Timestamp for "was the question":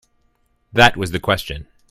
0.97-1.67